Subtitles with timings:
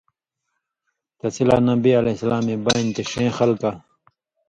[1.19, 3.71] تسی لا نبی علیہ السلامے بانیۡ چے ݜېں خلکہ